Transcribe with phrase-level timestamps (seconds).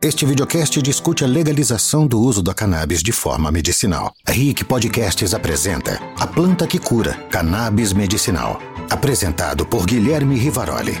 [0.00, 4.14] Este videocast discute a legalização do uso da cannabis de forma medicinal.
[4.24, 8.60] A RIC Podcasts apresenta A Planta que Cura, Cannabis Medicinal.
[8.88, 10.92] Apresentado por Guilherme Rivaroli.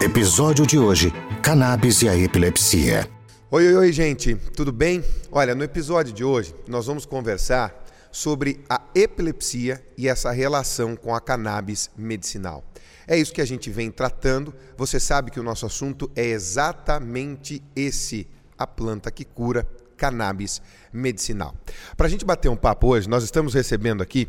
[0.00, 3.06] Episódio de hoje: Cannabis e a Epilepsia.
[3.50, 5.04] Oi, oi, oi, gente, tudo bem?
[5.30, 11.14] Olha, no episódio de hoje nós vamos conversar sobre a epilepsia e essa relação com
[11.14, 12.64] a cannabis medicinal.
[13.06, 14.54] É isso que a gente vem tratando.
[14.78, 18.26] Você sabe que o nosso assunto é exatamente esse
[18.58, 19.66] a planta que cura
[19.96, 20.60] cannabis
[20.92, 21.54] medicinal.
[21.96, 24.28] Para a gente bater um papo hoje, nós estamos recebendo aqui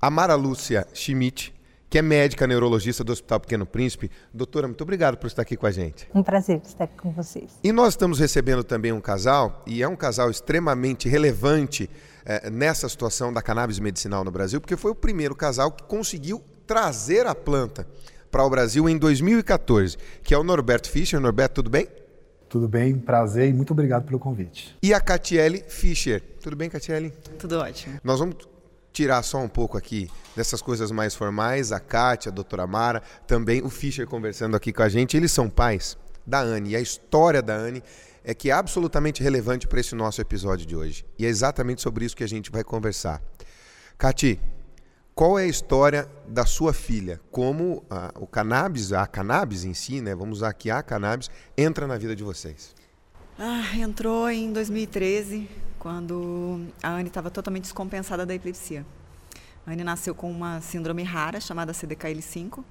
[0.00, 1.54] a Mara Lúcia Schmidt,
[1.90, 4.10] que é médica neurologista do Hospital Pequeno Príncipe.
[4.32, 6.08] Doutora, muito obrigado por estar aqui com a gente.
[6.14, 7.58] Um prazer estar aqui com vocês.
[7.64, 11.88] E nós estamos recebendo também um casal, e é um casal extremamente relevante
[12.24, 16.44] é, nessa situação da cannabis medicinal no Brasil, porque foi o primeiro casal que conseguiu
[16.66, 17.86] trazer a planta
[18.30, 21.18] para o Brasil em 2014, que é o Norberto Fischer.
[21.18, 21.88] Norberto, tudo bem?
[22.48, 24.76] Tudo bem, prazer e muito obrigado pelo convite.
[24.82, 26.22] E a Catiele Fischer.
[26.42, 27.10] Tudo bem, Catiele?
[27.38, 28.00] Tudo ótimo.
[28.02, 28.36] Nós vamos
[28.92, 33.62] tirar só um pouco aqui dessas coisas mais formais, a Kátia, a doutora Mara, também
[33.62, 35.16] o Fischer conversando aqui com a gente.
[35.16, 35.96] Eles são pais
[36.26, 37.82] da Anne e a história da Anne
[38.24, 41.04] é que é absolutamente relevante para esse nosso episódio de hoje.
[41.18, 43.22] E é exatamente sobre isso que a gente vai conversar.
[43.96, 44.40] Cati,
[45.18, 47.20] qual é a história da sua filha?
[47.32, 50.14] Como a, o cannabis, a cannabis em si, né?
[50.14, 52.72] Vamos usar aqui a cannabis, entra na vida de vocês?
[53.36, 58.86] Ah, entrou em 2013, quando a Anne estava totalmente descompensada da epilepsia.
[59.66, 62.62] A Anne nasceu com uma síndrome rara chamada CDKL5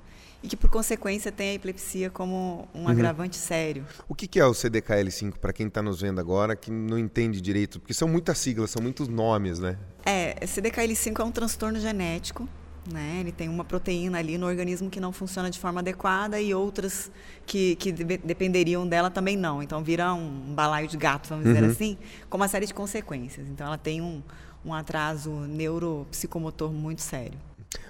[0.41, 2.87] e que, por consequência, tem a epilepsia como um uhum.
[2.87, 3.85] agravante sério.
[4.07, 7.79] O que é o CDKL5 para quem está nos vendo agora que não entende direito?
[7.79, 9.77] Porque são muitas siglas, são muitos nomes, né?
[10.05, 12.47] É, CDKL5 é um transtorno genético.
[12.91, 13.17] Né?
[13.19, 17.11] Ele tem uma proteína ali no organismo que não funciona de forma adequada e outras
[17.45, 19.61] que, que de dependeriam dela também não.
[19.61, 21.53] Então vira um balaio de gato, vamos uhum.
[21.53, 21.97] dizer assim,
[22.29, 23.49] com uma série de consequências.
[23.49, 24.23] Então ela tem um,
[24.63, 27.37] um atraso neuropsicomotor muito sério.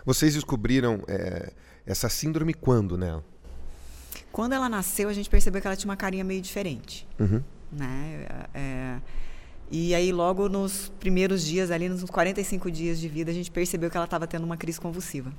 [0.04, 1.52] Vocês descobriram é,
[1.88, 3.24] essa síndrome quando nela?
[4.32, 7.08] Quando ela nasceu, a gente percebeu que ela tinha uma carinha meio diferente.
[7.20, 7.42] Uhum.
[7.72, 8.28] Né?
[8.54, 8.98] É,
[9.72, 13.90] e aí, logo nos primeiros dias, ali nos 45 dias de vida, a gente percebeu
[13.90, 15.32] que ela estava tendo uma crise convulsiva.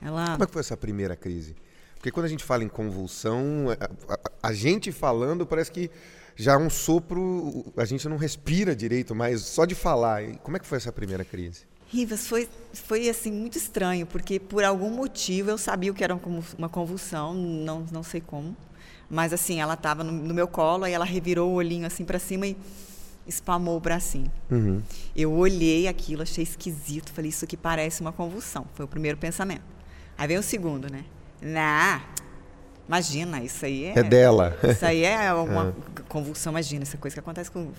[0.00, 0.32] Ela...
[0.32, 1.56] Como é que foi essa primeira crise?
[1.94, 5.90] Porque quando a gente fala em convulsão, a, a, a gente falando parece que
[6.36, 10.22] já é um sopro, a gente não respira direito, mas só de falar.
[10.42, 11.62] Como é que foi essa primeira crise?
[11.88, 16.18] Rivas, foi, foi assim muito estranho, porque por algum motivo eu sabia que era
[16.58, 18.56] uma convulsão, não, não sei como.
[19.08, 22.18] Mas assim, ela estava no, no, meu colo, aí ela revirou o olhinho assim para
[22.18, 22.56] cima e
[23.26, 24.30] espalmou o bracinho.
[24.50, 24.82] Uhum.
[25.14, 28.66] Eu olhei aquilo, achei esquisito, falei, isso aqui parece uma convulsão.
[28.74, 29.62] Foi o primeiro pensamento.
[30.16, 31.04] Aí veio o segundo, né?
[31.40, 32.02] Nah,
[32.88, 33.98] imagina, isso aí é.
[33.98, 34.56] É dela.
[34.62, 36.02] Isso aí é uma é.
[36.08, 37.70] convulsão, imagina, essa coisa que acontece com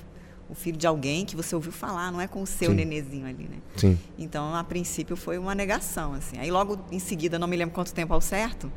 [0.50, 2.76] o filho de alguém que você ouviu falar, não é com o seu Sim.
[2.76, 3.58] nenezinho ali, né?
[3.76, 3.98] Sim.
[4.18, 6.38] Então, a princípio, foi uma negação, assim.
[6.38, 8.72] Aí, logo em seguida, não me lembro quanto tempo ao certo,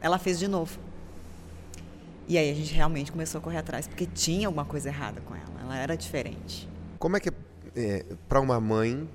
[0.00, 0.78] ela fez de novo.
[2.26, 5.34] E aí a gente realmente começou a correr atrás, porque tinha alguma coisa errada com
[5.34, 6.68] ela, ela era diferente.
[6.98, 7.32] Como é que é,
[7.76, 9.08] é para uma mãe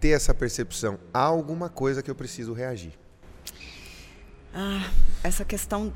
[0.00, 0.98] ter essa percepção?
[1.12, 2.92] Há alguma coisa que eu preciso reagir?
[4.54, 4.90] Ah,
[5.22, 5.92] essa questão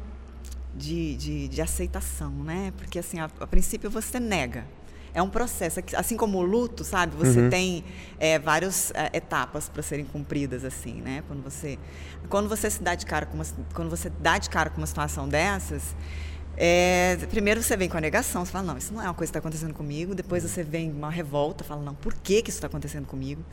[0.75, 2.73] de, de, de aceitação, né?
[2.77, 4.67] Porque, assim, a, a princípio você nega,
[5.15, 5.81] é um processo.
[5.97, 7.15] Assim como o luto, sabe?
[7.17, 7.51] Você uhum.
[7.51, 7.85] tem
[8.19, 11.23] é, várias é, etapas para serem cumpridas, assim, né?
[11.29, 11.79] Quando você,
[12.29, 14.87] quando você se dá de cara com uma, quando você dá de cara com uma
[14.87, 15.95] situação dessas,
[16.57, 19.31] é, primeiro você vem com a negação, você fala, não, isso não é uma coisa
[19.31, 20.15] que está acontecendo comigo.
[20.15, 23.45] Depois você vem uma revolta, fala, não, por que, que isso está acontecendo comigo?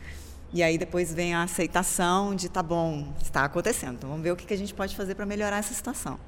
[0.52, 3.96] E aí depois vem a aceitação de, tá bom, está acontecendo.
[3.96, 6.19] Então vamos ver o que, que a gente pode fazer para melhorar essa situação.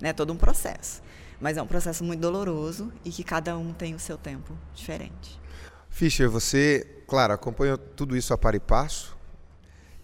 [0.00, 0.12] Né?
[0.12, 1.02] Todo um processo.
[1.40, 5.40] Mas é um processo muito doloroso e que cada um tem o seu tempo diferente.
[5.88, 9.18] Fischer, você, claro, acompanhou tudo isso a par e passo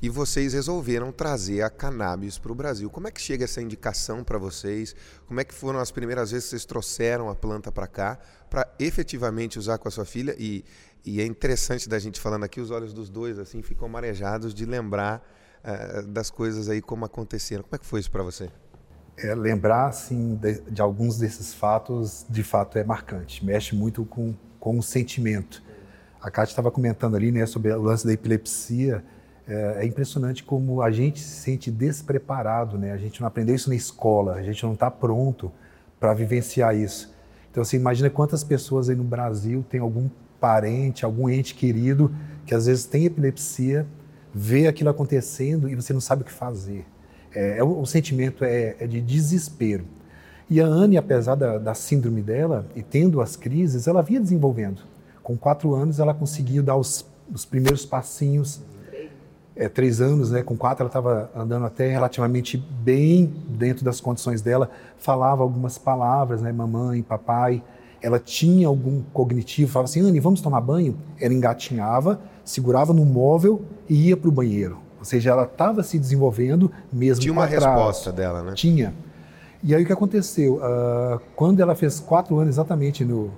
[0.01, 2.91] e vocês resolveram trazer a cannabis para o Brasil.
[2.91, 4.95] Como é que chega essa indicação para vocês?
[5.27, 8.19] Como é que foram as primeiras vezes que vocês trouxeram a planta para cá
[8.51, 10.35] para efetivamente usar com a sua filha?
[10.39, 10.65] E,
[11.05, 14.67] e, é interessante da gente falando aqui, os olhos dos dois assim ficam marejados de
[14.67, 15.27] lembrar
[15.65, 17.63] uh, das coisas aí como aconteceram.
[17.63, 18.51] Como é que foi isso para você?
[19.19, 23.45] É, lembrar assim de, de, alguns desses fatos de fato é marcante.
[23.45, 25.63] Mexe muito com, com o sentimento.
[26.21, 29.03] A Kátia estava comentando ali né sobre o lance da epilepsia.
[29.49, 32.91] É, é, impressionante como a gente se sente despreparado né?
[32.93, 35.53] A gente não aprendeu isso na escola a gente não está pronto
[36.01, 37.15] para vivenciar isso.
[37.51, 40.11] Então assim, imagina quantas pessoas aí no Brasil tem algum
[40.41, 42.13] parente algum ente querido
[42.45, 43.87] que às vezes tem epilepsia
[44.35, 46.85] vê aquilo acontecendo e você não sabe o que fazer
[47.37, 49.85] é, é, o, sentimento é, é, de desespero.
[50.49, 54.81] E a Anne, apesar da, da síndrome dela e tendo as crises, ela vinha desenvolvendo.
[55.23, 58.63] Com quatro anos, ela conseguiu dar os, os primeiros passinhos.
[59.55, 60.43] É, três anos, né?
[60.43, 64.71] Com quatro, ela estava andando até relativamente bem dentro das condições dela.
[64.97, 66.51] Falava algumas palavras, né?
[66.53, 67.63] Mamãe, papai.
[68.01, 69.71] Ela tinha algum cognitivo.
[69.71, 70.97] Falava assim, Anne, vamos tomar banho?
[71.21, 74.86] Ela engatinhava, segurava no móvel e ia para o banheiro.
[74.99, 78.53] Ou seja, ela estava se desenvolvendo mesmo Tinha uma resposta dela, né?
[78.55, 78.95] Tinha.
[79.63, 80.57] E aí o que aconteceu?
[80.57, 83.31] Uh, quando ela fez quatro anos, exatamente no,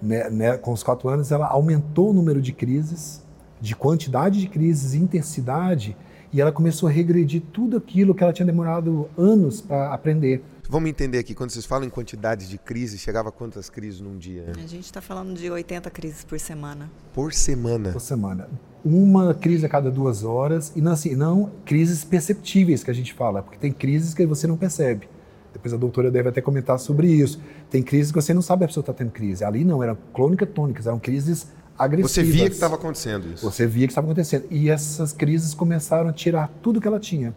[0.00, 3.22] né, né, com os quatro anos, ela aumentou o número de crises,
[3.60, 5.96] de quantidade de crises, intensidade,
[6.32, 10.42] e ela começou a regredir tudo aquilo que ela tinha demorado anos para aprender.
[10.72, 14.16] Vamos entender aqui, quando vocês falam em quantidade de crises, chegava a quantas crises num
[14.16, 14.52] dia?
[14.56, 16.90] A gente está falando de 80 crises por semana.
[17.12, 17.92] Por semana?
[17.92, 18.48] Por semana.
[18.82, 23.12] Uma crise a cada duas horas, e não, assim, não crises perceptíveis que a gente
[23.12, 25.10] fala, porque tem crises que você não percebe.
[25.52, 27.38] Depois a doutora deve até comentar sobre isso.
[27.68, 29.44] Tem crises que você não sabe a pessoa está tendo crise.
[29.44, 31.48] Ali não, eram clônicas tônicas, eram crises
[31.78, 32.12] agressivas.
[32.12, 33.44] Você via que estava acontecendo isso?
[33.44, 34.46] Você via que estava acontecendo.
[34.50, 37.34] E essas crises começaram a tirar tudo que ela tinha.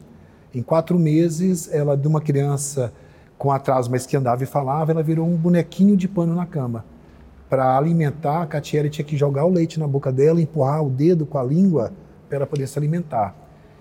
[0.54, 2.94] Em quatro meses, ela, de uma criança
[3.38, 6.86] com atraso, mas que andava e falava, ela virou um bonequinho de pano na cama.
[7.50, 11.26] Para alimentar, a Catiele tinha que jogar o leite na boca dela, empurrar o dedo
[11.26, 11.94] com a língua
[12.28, 13.36] para ela poder se alimentar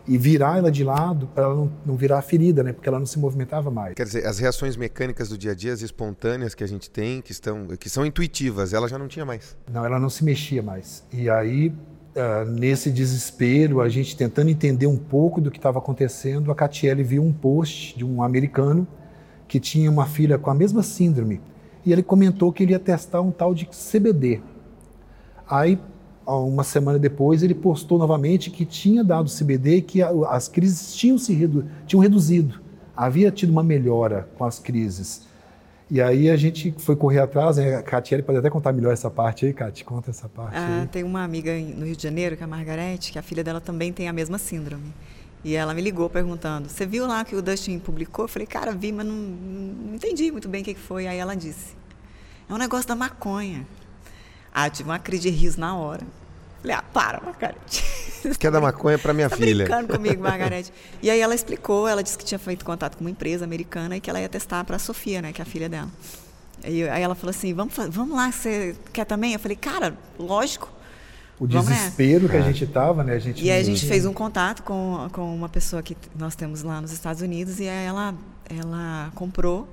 [0.06, 2.72] e virar ela de lado para ela não, não virar ferida, né?
[2.72, 3.94] Porque ela não se movimentava mais.
[3.94, 7.20] Quer dizer, as reações mecânicas do dia a dia, as espontâneas que a gente tem,
[7.20, 9.56] que estão, que são intuitivas, ela já não tinha mais.
[9.70, 11.04] Não, ela não se mexia mais.
[11.12, 16.52] E aí, uh, nesse desespero, a gente tentando entender um pouco do que estava acontecendo,
[16.52, 18.86] a Catiele viu um post de um americano
[19.54, 21.40] que tinha uma filha com a mesma síndrome
[21.86, 24.40] e ele comentou que ele ia testar um tal de CBD.
[25.48, 25.78] Aí
[26.26, 31.16] uma semana depois, ele postou novamente que tinha dado CBD e que as crises tinham
[31.16, 32.60] se redu tinham reduzido.
[32.96, 35.28] Havia tido uma melhora com as crises.
[35.88, 37.76] E aí a gente foi correr atrás, né?
[37.76, 40.56] a Catiele pode até contar melhor essa parte aí, Cati, conta essa parte.
[40.56, 40.88] Ah, aí.
[40.88, 43.60] Tem uma amiga no Rio de Janeiro, que é a Margarete, que a filha dela
[43.60, 44.92] também tem a mesma síndrome.
[45.44, 48.24] E ela me ligou perguntando: Você viu lá que o Dustin publicou?
[48.24, 51.06] Eu falei: Cara, vi, mas não, não entendi muito bem o que foi.
[51.06, 51.76] Aí ela disse:
[52.48, 53.66] É um negócio da maconha.
[54.52, 56.06] Ah, eu tive uma crise de riso na hora.
[56.62, 57.84] Falei, ah, para, Margarete.
[58.38, 59.66] Quer dar maconha para minha tá filha.
[59.66, 60.72] brincando comigo, Margarete.
[61.02, 64.00] E aí ela explicou, ela disse que tinha feito contato com uma empresa americana e
[64.00, 65.90] que ela ia testar para a Sofia, né, que é a filha dela.
[66.64, 69.34] E aí ela falou assim, vamos, vamos lá, você quer também?
[69.34, 70.70] Eu falei, cara, lógico.
[71.38, 73.14] O desespero que a gente estava, né?
[73.14, 76.36] A gente e aí a gente fez um contato com, com uma pessoa que nós
[76.36, 78.14] temos lá nos Estados Unidos e aí ela,
[78.48, 79.68] ela comprou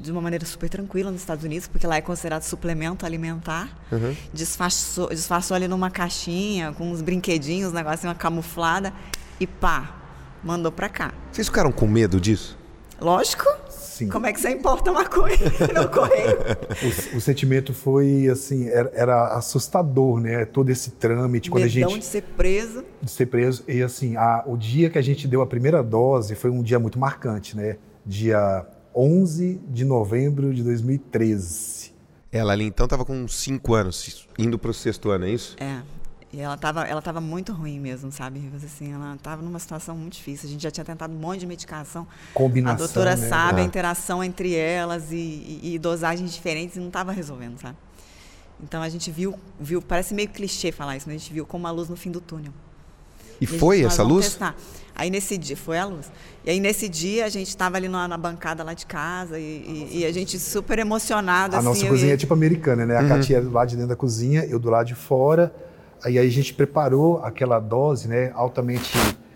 [0.00, 3.68] de uma maneira super tranquila nos Estados Unidos, porque lá é considerado suplemento alimentar.
[3.92, 4.14] Uhum.
[4.32, 8.92] Disfarçou, disfarçou ali numa caixinha, com uns brinquedinhos, um negócio, uma camuflada,
[9.38, 9.94] e pá,
[10.42, 11.12] mandou pra cá.
[11.30, 12.56] Vocês ficaram com medo disso?
[13.00, 13.44] Lógico.
[13.98, 14.08] Sim.
[14.08, 15.36] Como é que você importa maconha
[15.74, 16.38] no correio?
[17.12, 20.44] O, o, sentimento foi assim, era, era, assustador, né?
[20.44, 22.84] Todo esse trâmite quando Medão a gente de ser preso.
[23.02, 26.36] De ser preso e assim, a, o dia que a gente deu a primeira dose
[26.36, 27.76] foi um dia muito marcante, né?
[28.06, 28.64] Dia
[28.94, 31.92] 11 de novembro de 2013.
[32.30, 35.56] Ela ali então estava com 5 anos, indo para o sexto ano, é isso?
[35.58, 35.80] É.
[36.30, 38.50] E ela estava ela tava muito ruim mesmo, sabe?
[38.62, 40.48] Assim, ela estava numa situação muito difícil.
[40.48, 42.06] A gente já tinha tentado um monte de medicação.
[42.34, 42.74] Combinação.
[42.74, 43.28] A doutora né?
[43.28, 43.64] sabe ah.
[43.64, 47.76] a interação entre elas e, e, e dosagens diferentes e não estava resolvendo, sabe?
[48.62, 51.64] Então a gente viu, viu, parece meio clichê falar isso, mas a gente viu como
[51.64, 52.52] uma luz no fim do túnel.
[53.40, 54.26] E, e foi essa luz?
[54.26, 54.54] Testar.
[54.94, 56.10] Aí nesse dia, foi a luz.
[56.44, 59.88] E aí nesse dia a gente estava ali na, na, bancada lá de casa e,
[59.92, 61.54] e, e a gente super emocionado.
[61.54, 62.14] A assim, nossa cozinha e...
[62.14, 62.96] é tipo americana, né?
[62.98, 63.08] A uhum.
[63.08, 65.54] Katia é do lado de dentro da cozinha, eu do lado de fora.
[66.04, 68.30] Aí, aí a gente preparou aquela dose, né?
[68.34, 68.92] Altamente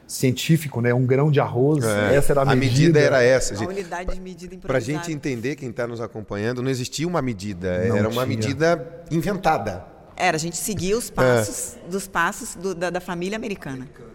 [0.06, 0.92] científico, né?
[0.92, 2.16] Um grão de arroz, é.
[2.16, 2.80] essa era a, a medida.
[2.80, 3.54] medida era essa.
[3.54, 7.22] A unidade de medida Para a gente entender, quem está nos acompanhando, não existia uma
[7.22, 8.08] medida, não era tinha.
[8.08, 9.84] uma medida inventada.
[10.14, 11.90] Era, a gente seguia os passos é.
[11.90, 13.76] dos passos do, da, da família americana.
[13.76, 14.10] americana.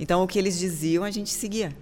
[0.00, 1.72] Então, o que eles diziam, a gente seguia.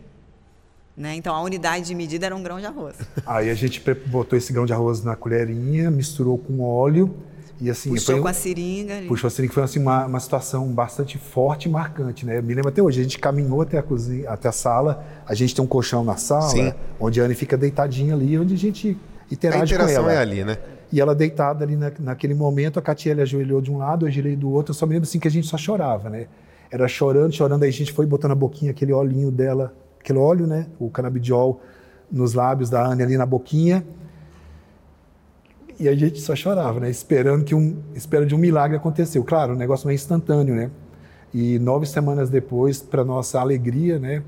[0.97, 1.15] Né?
[1.15, 2.97] Então, a unidade de medida era um grão de arroz.
[3.25, 7.15] Aí a gente botou esse grão de arroz na colherinha, misturou com óleo
[7.61, 7.91] e assim...
[7.91, 8.97] Puxou foi, com a seringa.
[8.97, 9.07] Ali.
[9.07, 9.53] Puxou a seringa.
[9.53, 12.25] Foi assim, uma, uma situação bastante forte e marcante.
[12.25, 12.39] Né?
[12.39, 15.35] Eu me lembro até hoje, a gente caminhou até a cozinha, até a sala, a
[15.35, 16.73] gente tem um colchão na sala, Sim.
[16.99, 18.97] onde a Anne fica deitadinha ali, onde a gente
[19.31, 20.19] interage a interação com ela.
[20.19, 20.59] é ali, né?
[20.93, 24.35] E ela deitada ali na, naquele momento, a Katia ajoelhou de um lado, eu ajoelhei
[24.35, 24.73] do outro.
[24.73, 26.27] Eu só me lembro assim que a gente só chorava, né?
[26.71, 30.47] Era chorando, chorando, aí a gente foi botando a boquinha, aquele olhinho dela, aquele óleo,
[30.47, 30.67] né?
[30.79, 31.61] O canabidiol
[32.11, 33.85] nos lábios da Anne ali na boquinha.
[35.81, 36.91] E a gente só chorava, né?
[36.91, 39.25] Esperando que um, espera de um milagre aconteceu.
[39.25, 40.71] Claro, o negócio não é instantâneo, né?
[41.35, 44.23] E nove semanas depois, para nossa alegria, né?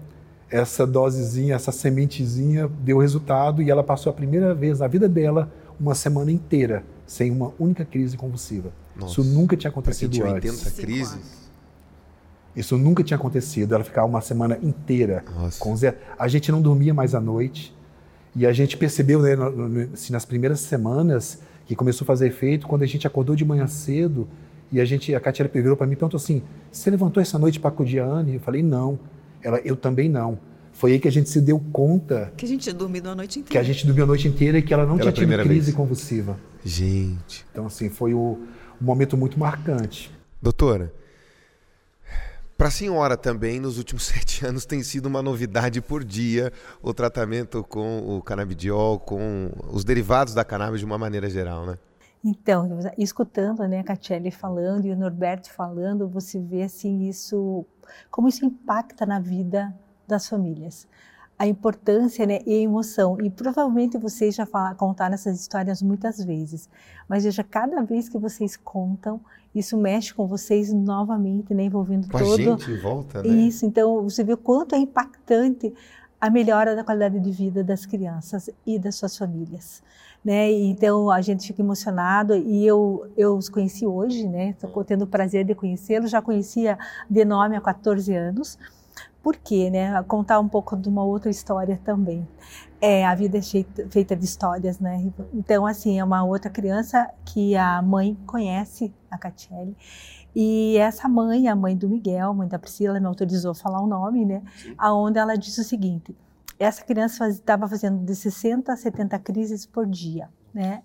[0.53, 5.51] essa dosezinha, essa sementezinha deu resultado e ela passou a primeira vez na vida dela
[5.81, 8.71] uma semana inteira sem uma única crise convulsiva.
[8.95, 9.13] Nossa.
[9.13, 10.67] Isso nunca tinha acontecido tinha antes.
[10.67, 11.51] 80 crises?
[12.55, 13.75] Isso nunca tinha acontecido.
[13.75, 15.59] Ela ficava uma semana inteira Nossa.
[15.59, 15.97] com zero.
[16.19, 17.75] A gente não dormia mais à noite.
[18.35, 19.35] E a gente percebeu, né,
[19.93, 23.67] assim, nas primeiras semanas, que começou a fazer efeito, quando a gente acordou de manhã
[23.67, 24.27] cedo
[24.71, 27.69] e a gente, a Katia virou para mim, tanto assim, você levantou essa noite para
[27.69, 28.35] acudir a Anne?
[28.35, 28.99] Eu falei, não.
[29.43, 30.39] Ela, eu também não.
[30.73, 32.33] Foi aí que a gente se deu conta.
[32.37, 33.53] Que a gente dormiu a noite inteira.
[33.53, 35.67] Que a gente dormiu a noite inteira e que ela não Pela tinha tido crise
[35.67, 35.77] vez.
[35.77, 36.39] convulsiva.
[36.65, 37.45] Gente.
[37.53, 38.39] Então, assim, foi o,
[38.81, 40.11] um momento muito marcante.
[40.41, 40.91] Doutora,
[42.63, 46.95] para a senhora também, nos últimos sete anos, tem sido uma novidade por dia o
[46.95, 51.77] tratamento com o canabidiol, com os derivados da cannabis de uma maneira geral, né?
[52.25, 57.67] Então, escutando né, a Catiele falando e o Norberto falando, você vê assim isso,
[58.09, 59.75] como isso impacta na vida
[60.07, 60.87] das famílias.
[61.43, 63.19] A importância né, e a emoção.
[63.21, 66.69] E provavelmente vocês já falaram, contaram essas histórias muitas vezes.
[67.09, 69.21] Mas veja, cada vez que vocês contam,
[69.53, 72.35] isso mexe com vocês novamente, né, envolvendo com todo.
[72.35, 73.29] A gente volta, né?
[73.29, 75.75] Isso, então você vê o quanto é impactante
[76.21, 79.83] a melhora da qualidade de vida das crianças e das suas famílias.
[80.25, 80.53] Né?
[80.53, 84.51] Então a gente fica emocionado e eu eu os conheci hoje, né?
[84.51, 86.13] Estou tendo o prazer de conhecê-los.
[86.13, 86.79] Já conhecia
[87.11, 88.57] de nome há 14 anos.
[89.23, 90.03] Por quê, né?
[90.05, 92.27] Contar um pouco de uma outra história também.
[92.81, 93.43] É, a vida é
[93.89, 95.13] feita de histórias, né?
[95.33, 99.77] Então, assim, é uma outra criança que a mãe conhece, a Catiele,
[100.35, 103.87] e essa mãe, a mãe do Miguel, mãe da Priscila, me autorizou a falar o
[103.87, 104.43] nome, né?
[104.57, 104.75] Sim.
[104.77, 106.17] Aonde ela disse o seguinte:
[106.59, 110.83] essa criança estava faz, fazendo de 60 a 70 crises por dia, né?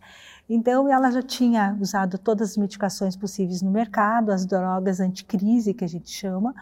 [0.50, 5.84] Então, ela já tinha usado todas as medicações possíveis no mercado, as drogas anticrise, que
[5.84, 6.56] a gente chama,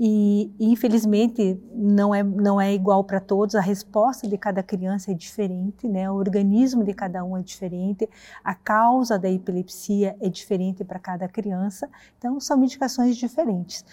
[0.00, 5.14] e, infelizmente não é, não é igual para todos, a resposta de cada criança é
[5.14, 6.08] diferente, né?
[6.08, 8.08] o organismo de cada um é diferente,
[8.44, 13.84] a causa da epilepsia é diferente para cada criança, então são medicações diferentes.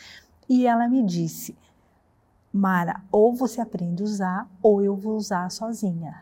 [0.48, 1.58] E ela me disse,
[2.54, 6.22] Mara, ou você aprende a usar, ou eu vou usar sozinha.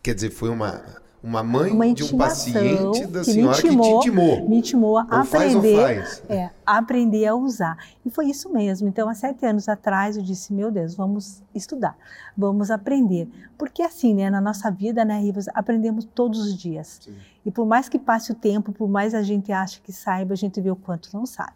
[0.00, 0.82] Quer dizer, foi uma
[1.22, 4.48] uma mãe uma de um paciente da que senhora intimou, que te intimou.
[4.48, 7.76] Me intimou a aprender, é, a aprender a usar.
[8.04, 8.88] E foi isso mesmo.
[8.88, 11.96] Então, há sete anos atrás, eu disse, meu Deus, vamos estudar,
[12.36, 13.28] vamos aprender.
[13.58, 17.00] Porque assim, né, na nossa vida, né, Rivas, aprendemos todos os dias.
[17.04, 17.14] Sim.
[17.44, 20.36] E por mais que passe o tempo, por mais a gente ache que saiba, a
[20.36, 21.54] gente vê o quanto não sabe.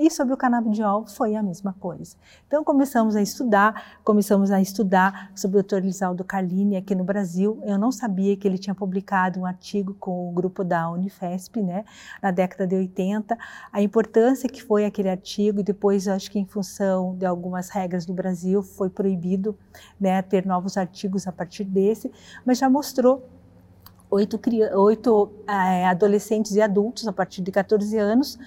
[0.00, 2.16] E sobre o canabidiol foi a mesma coisa.
[2.46, 5.76] Então começamos a estudar, começamos a estudar sobre o Dr.
[5.76, 7.60] Elisaldo Carlini aqui no Brasil.
[7.64, 11.84] Eu não sabia que ele tinha publicado um artigo com o grupo da Unifesp, né,
[12.22, 13.36] na década de 80,
[13.70, 18.06] a importância que foi aquele artigo e depois acho que em função de algumas regras
[18.06, 19.54] do Brasil foi proibido,
[20.00, 22.10] né, ter novos artigos a partir desse,
[22.46, 23.22] mas já mostrou
[24.10, 24.40] oito,
[24.74, 28.38] oito é, adolescentes e adultos a partir de 14 anos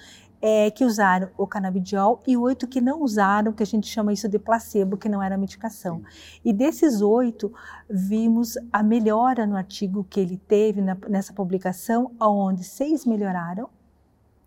[0.46, 4.28] é, que usaram o canabidiol e oito que não usaram, que a gente chama isso
[4.28, 6.02] de placebo, que não era medicação.
[6.10, 6.40] Sim.
[6.44, 7.50] E desses oito,
[7.88, 13.70] vimos a melhora no artigo que ele teve na, nessa publicação, onde seis melhoraram,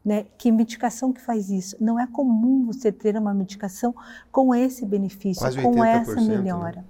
[0.07, 0.25] né?
[0.37, 1.75] Que medicação que faz isso?
[1.81, 3.93] Não é comum você ter uma medicação
[4.31, 6.37] com esse benefício, Quase com essa né?
[6.37, 6.77] melhora.
[6.77, 6.85] Né?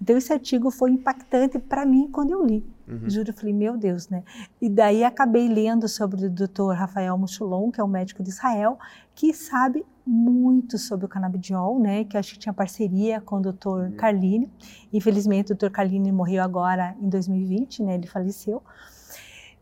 [0.00, 2.64] Então esse artigo foi impactante para mim quando eu li.
[2.86, 3.10] Uhum.
[3.10, 4.22] Juro, eu falei, meu Deus, né?
[4.60, 6.72] E daí acabei lendo sobre o Dr.
[6.72, 8.78] Rafael Muchulon, que é um médico de Israel,
[9.12, 12.04] que sabe muito sobre o canabidiol, né?
[12.04, 13.66] Que acho que tinha parceria com o Dr.
[13.66, 13.92] Uhum.
[13.96, 14.48] Carline.
[14.92, 15.70] Infelizmente, o Dr.
[15.70, 17.94] Carline morreu agora em 2020, né?
[17.96, 18.62] Ele faleceu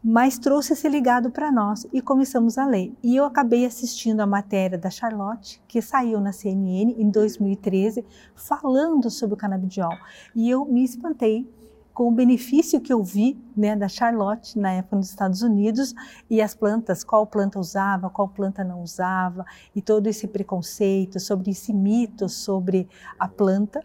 [0.03, 2.93] mas trouxe esse ligado para nós e começamos a ler.
[3.03, 8.05] E eu acabei assistindo a matéria da Charlotte, que saiu na CNN em 2013,
[8.35, 9.95] falando sobre o canabidiol.
[10.35, 11.47] E eu me espantei
[11.93, 15.95] com o benefício que eu vi né, da Charlotte na época nos Estados Unidos
[16.31, 19.45] e as plantas, qual planta usava, qual planta não usava,
[19.77, 22.89] e todo esse preconceito sobre esse mito sobre
[23.19, 23.85] a planta.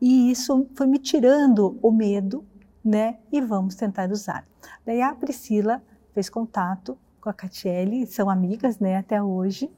[0.00, 2.44] E isso foi me tirando o medo
[2.84, 3.18] né?
[3.32, 4.46] E vamos tentar usar.
[4.84, 5.82] Daí a Priscila
[6.12, 9.70] fez contato com a Catiele, são amigas, né, até hoje,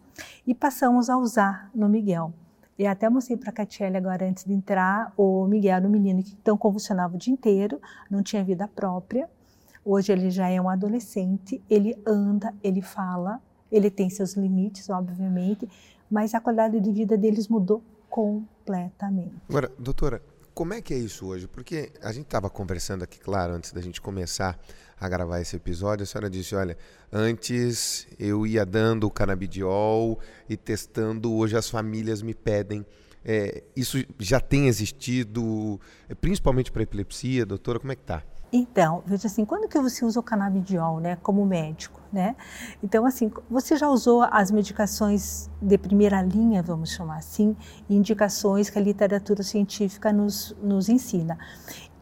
[0.47, 2.33] e passamos a usar no Miguel.
[2.79, 6.23] E até mostrei para a Catiele agora, antes de entrar, o Miguel era um menino
[6.23, 7.81] que então convulsionava o dia inteiro,
[8.11, 9.29] não tinha vida própria.
[9.85, 13.41] Hoje ele já é um adolescente, ele anda, ele fala,
[13.71, 15.69] ele tem seus limites, obviamente,
[16.11, 19.35] mas a qualidade de vida deles mudou completamente.
[19.49, 20.23] Agora, doutora,
[20.61, 21.49] como é que é isso hoje?
[21.49, 24.63] Porque a gente estava conversando aqui, claro, antes da gente começar
[25.01, 26.77] a gravar esse episódio, a senhora disse, olha,
[27.11, 32.85] antes eu ia dando o canabidiol e testando, hoje as famílias me pedem
[33.25, 37.79] É, isso já tem existido, é, principalmente para epilepsia, doutora?
[37.79, 38.23] Como é que está?
[38.53, 42.35] Então, veja assim, quando que você usa o canabidiol, né, como médico, né?
[42.83, 47.57] Então, assim, você já usou as medicações de primeira linha, vamos chamar assim,
[47.89, 51.39] indicações que a literatura científica nos, nos ensina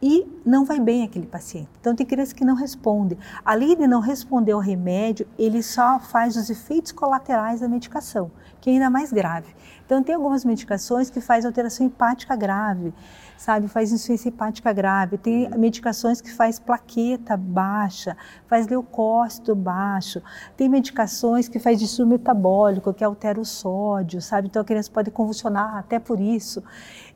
[0.01, 1.69] e não vai bem aquele paciente.
[1.81, 3.19] Então tem criança que não responde.
[3.45, 8.71] Além de não responder ao remédio, ele só faz os efeitos colaterais da medicação, que
[8.71, 9.55] é ainda mais grave.
[9.85, 12.93] Então tem algumas medicações que faz alteração hepática grave,
[13.39, 15.17] sabe, faz insuficiência hepática grave.
[15.17, 20.23] Tem medicações que faz plaqueta baixa, faz leucócito baixo.
[20.57, 24.49] Tem medicações que faz distúrbio metabólico, que altera o sódio, sabe?
[24.49, 26.63] Então a criança pode convulsionar até por isso.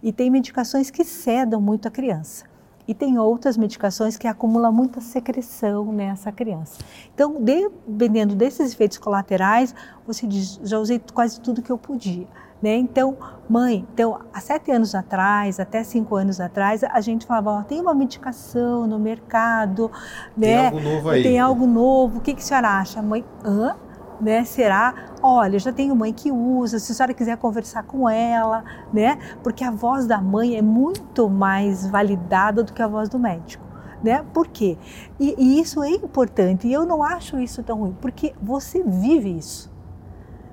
[0.02, 2.51] E tem medicações que cedam muito a criança.
[2.86, 6.80] E tem outras medicações que acumulam muita secreção nessa criança.
[7.14, 9.74] Então, dependendo desses efeitos colaterais,
[10.06, 12.26] você diz, já usei quase tudo que eu podia.
[12.60, 12.76] Né?
[12.76, 13.16] Então,
[13.48, 17.80] mãe, então, há sete anos atrás, até cinco anos atrás, a gente falava, ó, tem
[17.80, 19.90] uma medicação no mercado,
[20.38, 20.66] tem né?
[20.66, 21.22] algo novo aí.
[21.24, 23.02] Tem algo novo, o que, que a senhora acha?
[23.02, 23.74] Mãe, hã?
[24.20, 24.44] Né?
[24.44, 29.18] Será, olha, já tenho mãe que usa, se a senhora quiser conversar com ela, né?
[29.42, 33.64] Porque a voz da mãe é muito mais validada do que a voz do médico.
[34.02, 34.24] Né?
[34.34, 34.76] Por quê?
[35.18, 39.38] E, e isso é importante, e eu não acho isso tão ruim, porque você vive
[39.38, 39.71] isso.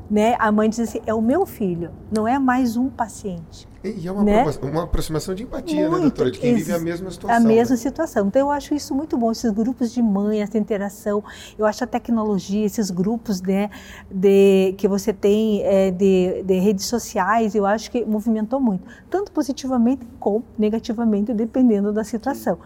[0.10, 0.36] Né?
[0.40, 3.68] A mãe diz assim: é o meu filho, não é mais um paciente.
[3.82, 4.44] E é uma, né?
[4.62, 6.32] uma aproximação de empatia, muito, né, doutora?
[6.32, 7.38] De quem vive a mesma situação.
[7.38, 7.82] A mesma né?
[7.82, 8.28] situação.
[8.28, 11.24] Então, eu acho isso muito bom, esses grupos de mãe, essa interação.
[11.58, 13.70] Eu acho a tecnologia, esses grupos né,
[14.12, 19.32] de, que você tem é, de, de redes sociais, eu acho que movimentou muito, tanto
[19.32, 22.60] positivamente como negativamente, dependendo da situação.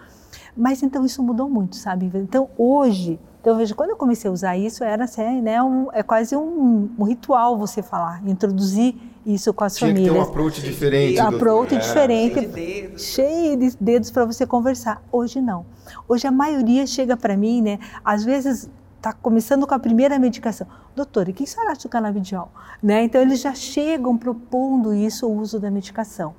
[0.56, 2.12] Mas então isso mudou muito, sabe?
[2.14, 6.02] Então hoje então, veja, quando eu comecei a usar isso, era assim, né, um, é
[6.02, 8.96] quase um, um, ritual você falar, introduzir
[9.26, 10.14] isso com as Tinha famílias.
[10.14, 11.20] Tinha que ter um approach diferente.
[11.20, 11.78] Um approach é.
[11.78, 15.04] diferente, cheio de dedos, cheio de dedos para você conversar.
[15.12, 15.66] Hoje não.
[16.08, 20.66] Hoje a maioria chega para mim, né, às vezes está começando com a primeira medicação.
[20.96, 22.50] Doutora, o que você acha do canabidiol?
[22.82, 23.04] Né?
[23.04, 26.34] Então, eles já chegam propondo isso, o uso da medicação.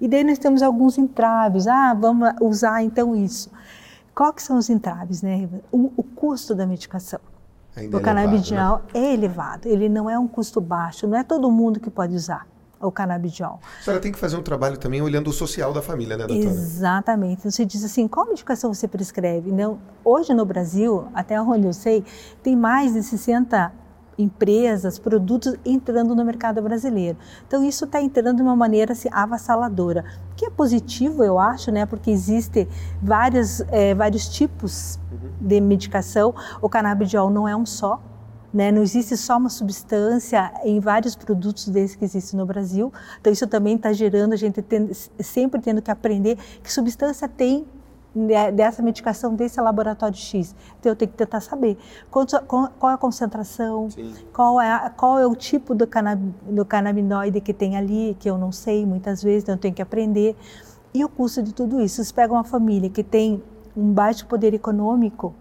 [0.00, 1.66] E daí nós temos alguns entraves.
[1.66, 3.50] Ah, vamos usar então isso.
[4.14, 5.48] Qual que são os entraves, né?
[5.70, 7.20] O, o custo da medicação.
[7.76, 9.00] Ainda o é canabidiol elevado, né?
[9.00, 12.46] é elevado, ele não é um custo baixo, não é todo mundo que pode usar
[12.80, 13.60] o canabidiol.
[13.80, 16.50] A senhora tem que fazer um trabalho também olhando o social da família, né, doutora?
[16.50, 17.50] Exatamente.
[17.50, 19.50] Você diz assim, qual medicação você prescreve?
[19.50, 22.04] Não, hoje no Brasil, até onde eu sei,
[22.42, 23.72] tem mais de 60
[24.18, 27.16] empresas, produtos entrando no mercado brasileiro.
[27.46, 30.04] Então isso está entrando de uma maneira assim, avassaladora,
[30.36, 31.86] que é positivo, eu acho, né?
[31.86, 32.68] Porque existem
[33.00, 34.98] vários, é, vários tipos
[35.40, 36.34] de medicação.
[36.60, 38.02] O canabidiol não é um só.
[38.52, 38.72] Né?
[38.72, 42.90] Não existe só uma substância em vários produtos desses que existem no Brasil.
[43.20, 47.66] Então, isso também está gerando a gente tendo, sempre tendo que aprender que substância tem
[48.54, 50.54] dessa medicação desse laboratório X.
[50.78, 51.78] Então eu tenho que tentar saber
[52.10, 53.88] quanto, qual é a concentração,
[54.32, 58.28] qual é, a, qual é o tipo do, canab, do canabinoide que tem ali, que
[58.28, 60.36] eu não sei muitas vezes, então eu tenho que aprender.
[60.92, 61.96] E o custo de tudo isso.
[61.96, 63.42] Vocês pegam uma família que tem
[63.76, 65.34] um baixo poder econômico,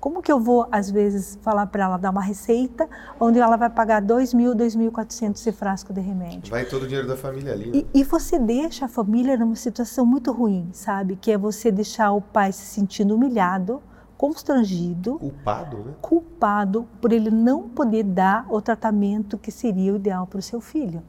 [0.00, 3.70] como que eu vou, às vezes, falar para ela dar uma receita onde ela vai
[3.70, 6.50] pagar 2 mil, 2.400 esse frasco de remédio?
[6.50, 7.70] Vai todo o dinheiro da família ali.
[7.70, 7.84] Né?
[7.94, 11.16] E, e, você deixa a família numa situação muito ruim, sabe?
[11.16, 13.82] Que é você deixar o pai se sentindo humilhado,
[14.16, 15.94] constrangido, culpado, né?
[16.00, 20.60] culpado por ele não poder dar o tratamento que seria o ideal para o seu
[20.60, 21.02] filho.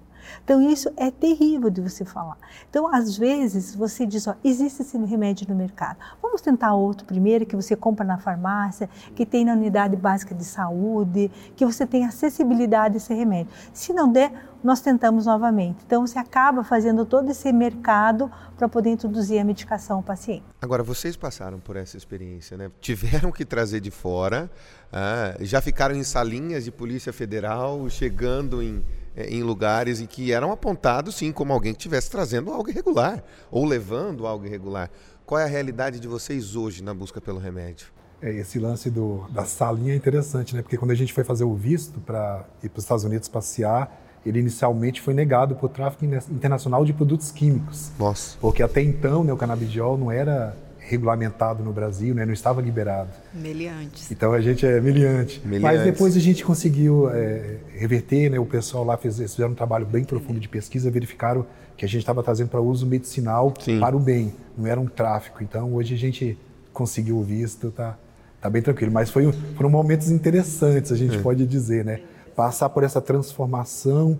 [0.44, 2.38] Então, isso é terrível de você falar.
[2.70, 5.98] Então, às vezes, você diz: ó, existe esse remédio no mercado.
[6.22, 10.44] Vamos tentar outro primeiro, que você compra na farmácia, que tem na unidade básica de
[10.44, 13.52] saúde, que você tem acessibilidade a esse remédio.
[13.74, 14.32] Se não der,
[14.64, 15.78] nós tentamos novamente.
[15.86, 20.44] Então, você acaba fazendo todo esse mercado para poder introduzir a medicação ao paciente.
[20.62, 22.72] Agora, vocês passaram por essa experiência, né?
[22.82, 24.50] Tiveram que trazer de fora,
[24.92, 28.84] ah, já ficaram em salinhas de Polícia Federal, chegando em
[29.18, 33.24] é, em lugares em que eram apontados, sim, como alguém que estivesse trazendo algo irregular
[33.50, 34.92] ou levando algo irregular.
[35.26, 37.88] Qual é a realidade de vocês hoje na busca pelo remédio?
[38.22, 40.62] É, esse lance do, da salinha é interessante, né?
[40.62, 43.92] Porque quando a gente foi fazer o visto para ir para os Estados Unidos passear,
[44.28, 47.92] ele inicialmente foi negado por tráfico internacional de produtos químicos.
[47.98, 48.38] Nossa.
[48.40, 50.56] Porque até então, né, o canabidiol não era
[50.88, 52.26] regulamentado no Brasil, né?
[52.26, 53.10] não estava liberado.
[53.34, 54.10] Meliantes.
[54.10, 55.42] Então a gente é meliante.
[55.44, 55.62] Meliantes.
[55.62, 58.40] Mas depois a gente conseguiu é, reverter, né?
[58.40, 62.00] o pessoal lá fez, fizeram um trabalho bem profundo de pesquisa, verificaram que a gente
[62.00, 63.80] estava trazendo para uso medicinal Sim.
[63.80, 65.44] para o bem, não era um tráfico.
[65.44, 66.38] Então hoje a gente
[66.72, 67.98] conseguiu o visto, tá,
[68.40, 68.92] tá bem tranquilo.
[68.92, 71.22] Mas foi, foram momentos interessantes, a gente é.
[71.22, 72.00] pode dizer, né?
[72.38, 74.18] Passar por essa transformação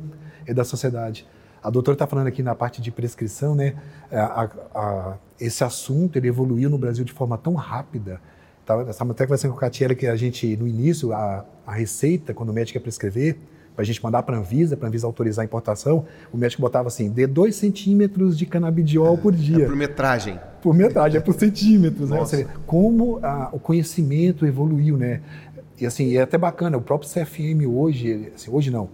[0.54, 1.28] da sociedade.
[1.62, 3.76] A doutora está falando aqui na parte de prescrição, né?
[4.12, 8.20] A, a, esse assunto ele evoluiu no Brasil de forma tão rápida.
[8.62, 12.50] Estava até conversando com a Catiela que a gente, no início, a, a receita, quando
[12.50, 13.38] o médico ia prescrever,
[13.78, 16.04] para a gente mandar para a Anvisa, para a Anvisa autorizar a importação,
[16.34, 19.66] o médico botava assim, dê 2 centímetros de canabidiol por dia.
[19.66, 20.40] É por metragem.
[20.64, 22.10] Por metragem, é por centímetros.
[22.10, 22.26] Né?
[22.26, 25.22] Seja, como a, o conhecimento evoluiu, né?
[25.80, 28.90] E assim, é até bacana, o próprio CFM hoje, assim, hoje não,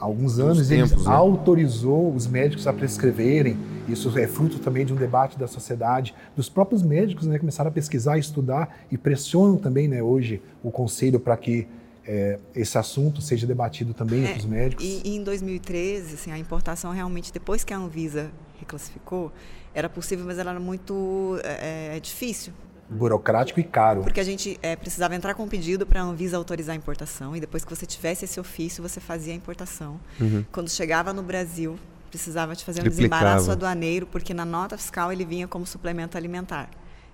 [0.00, 1.14] há alguns anos tempos, ele né?
[1.14, 3.56] autorizou os médicos a prescreverem,
[3.88, 7.72] isso é fruto também de um debate da sociedade, dos próprios médicos né, começaram a
[7.72, 11.68] pesquisar, estudar e pressionam também né, hoje o conselho para que
[12.06, 14.84] é, esse assunto seja debatido também é, entre os médicos?
[14.84, 19.32] E, e, em 2013, assim, a importação realmente, depois que a Anvisa reclassificou,
[19.74, 22.52] era possível, mas ela era muito é, é difícil.
[22.88, 24.02] Burocrático e caro.
[24.02, 27.34] Porque a gente é, precisava entrar com um pedido para a Anvisa autorizar a importação
[27.34, 29.98] e depois que você tivesse esse ofício, você fazia a importação.
[30.20, 30.44] Uhum.
[30.52, 31.78] Quando chegava no Brasil,
[32.10, 36.68] precisava de fazer um desembaraço aduaneiro, porque na nota fiscal ele vinha como suplemento alimentar.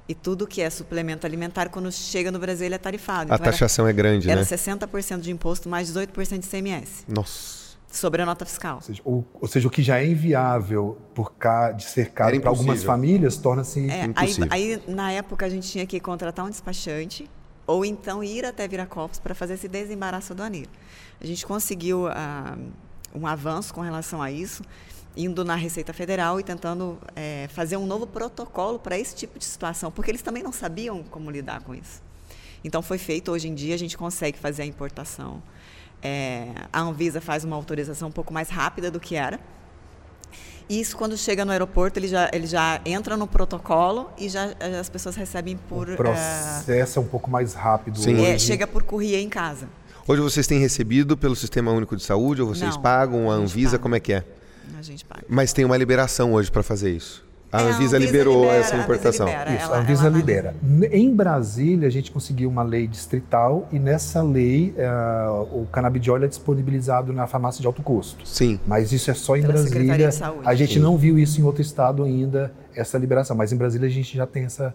[0.09, 3.33] E tudo que é suplemento alimentar, quando chega no Brasil, ele é tarifado.
[3.33, 4.47] A então taxação era, é grande, era né?
[4.49, 7.05] Era 60% de imposto, mais 18% de CMS.
[7.07, 7.60] Nossa.
[7.91, 8.77] Sobre a nota fiscal.
[8.77, 12.41] Ou seja, o, ou seja, o que já é inviável por cá, de ser caro
[12.41, 14.49] para algumas famílias, torna-se é, impossível.
[14.51, 17.29] Aí, aí, na época, a gente tinha que contratar um despachante
[17.67, 20.71] ou então ir até Viracopos para fazer esse desembaraço aduaneiro.
[21.21, 22.73] A gente conseguiu uh,
[23.15, 24.63] um avanço com relação a isso
[25.17, 29.45] indo na Receita Federal e tentando é, fazer um novo protocolo para esse tipo de
[29.45, 32.03] situação, porque eles também não sabiam como lidar com isso.
[32.63, 35.43] Então foi feito, hoje em dia a gente consegue fazer a importação.
[36.03, 39.39] É, a Anvisa faz uma autorização um pouco mais rápida do que era.
[40.69, 44.89] Isso, quando chega no aeroporto, ele já, ele já entra no protocolo e já as
[44.89, 45.91] pessoas recebem por.
[45.91, 47.99] O processo é, um pouco mais rápido.
[47.99, 48.25] Sim.
[48.25, 49.69] É, chega por courrier em casa.
[50.07, 53.73] Hoje vocês têm recebido pelo Sistema Único de Saúde ou vocês Não, pagam a Anvisa?
[53.73, 53.83] Paga.
[53.83, 54.25] Como é que é?
[54.79, 55.25] a gente paga.
[55.29, 57.25] Mas tem uma liberação hoje para fazer isso.
[57.53, 59.27] A, é, Anvisa, a Anvisa liberou libera, essa importação.
[59.27, 60.55] A Anvisa libera, isso, ela, a Anvisa ela libera.
[60.93, 66.29] Em Brasília, a gente conseguiu uma lei distrital e nessa lei uh, o canabidiol é
[66.29, 68.27] disponibilizado na farmácia de alto custo.
[68.27, 68.61] Sim.
[68.67, 70.11] Mas isso é só em Pela Brasília.
[70.45, 70.81] A gente Sim.
[70.81, 73.37] não viu isso em outro estado ainda, essa liberação.
[73.37, 74.73] Mas em Brasília a gente já tem essa,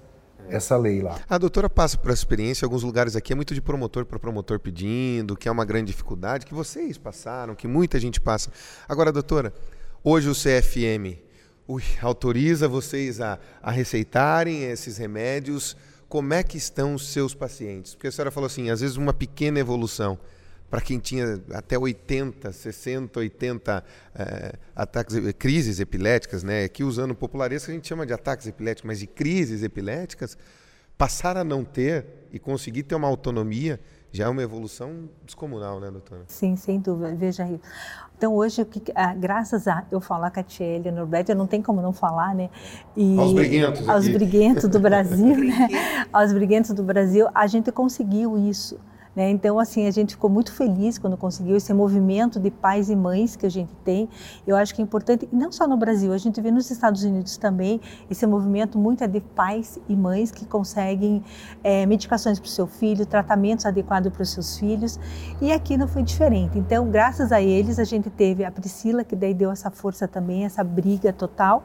[0.49, 1.15] essa lei lá.
[1.29, 4.19] A doutora passa por essa experiência, em alguns lugares aqui é muito de promotor para
[4.19, 8.49] promotor pedindo, que é uma grande dificuldade, que vocês passaram, que muita gente passa.
[8.87, 9.53] Agora, doutora,
[10.07, 11.17] Hoje o CFM
[11.67, 15.75] ui, autoriza vocês a, a receitarem esses remédios.
[16.07, 17.95] Como é que estão os seus pacientes?
[17.95, 20.17] Porque a senhora falou assim, às vezes uma pequena evolução
[20.69, 23.83] para quem tinha até 80, 60, 80
[24.15, 26.63] é, ataques, crises epiléticas, né?
[26.63, 30.37] Aqui usando o popularesco a gente chama de ataques epiléticos, mas de crises epiléticas,
[30.97, 33.79] passar a não ter e conseguir ter uma autonomia
[34.15, 36.23] já é uma evolução descomunal, né, doutora?
[36.27, 37.13] Sim, sem dúvida.
[37.15, 37.59] Veja aí.
[38.17, 41.91] Então, hoje, ah, graças a eu falar com a Tiele Norberto, não tem como não
[41.91, 42.49] falar, né?
[42.95, 45.67] E aos briguentos Aos briguentos do Brasil, né?
[46.13, 48.79] aos briguentos do Brasil, a gente conseguiu isso.
[49.15, 49.29] Né?
[49.29, 53.35] Então, assim, a gente ficou muito feliz quando conseguiu esse movimento de pais e mães
[53.35, 54.09] que a gente tem.
[54.45, 57.37] Eu acho que é importante, não só no Brasil, a gente vê nos Estados Unidos
[57.37, 61.23] também esse movimento muito é de pais e mães que conseguem
[61.63, 64.99] é, medicações para o seu filho, tratamentos adequados para os seus filhos.
[65.41, 66.57] E aqui não foi diferente.
[66.57, 70.45] Então, graças a eles, a gente teve a Priscila, que daí deu essa força também,
[70.45, 71.63] essa briga total,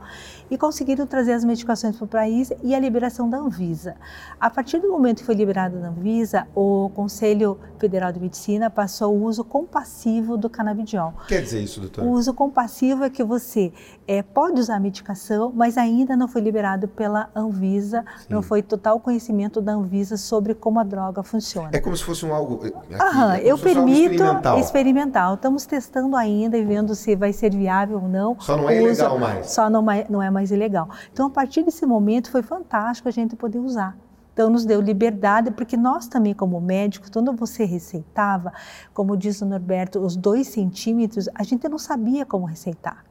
[0.50, 3.96] e conseguiram trazer as medicações para o país e a liberação da Anvisa.
[4.38, 8.68] A partir do momento que foi liberada a Anvisa, o Conselho Conselho Federal de Medicina
[8.68, 11.14] passou o uso compassivo do canabidiol.
[11.26, 12.04] Quer dizer isso, doutor?
[12.04, 13.72] O uso compassivo é que você
[14.06, 18.26] é, pode usar a medicação, mas ainda não foi liberado pela Anvisa, Sim.
[18.34, 21.70] não foi total conhecimento da Anvisa sobre como a droga funciona.
[21.72, 22.60] É como se fosse um algo.
[22.66, 24.58] Aqui, Aham, é eu permito experimental.
[24.58, 25.34] experimental.
[25.34, 28.38] Estamos testando ainda e vendo se vai ser viável ou não.
[28.38, 29.50] Só não é ilegal mais.
[29.50, 30.88] Só não, não é mais ilegal.
[31.10, 33.96] Então, a partir desse momento, foi fantástico a gente poder usar.
[34.32, 38.52] Então, nos deu liberdade, porque nós também, como médicos, quando você receitava,
[38.94, 43.04] como diz o Norberto, os dois centímetros, a gente não sabia como receitar.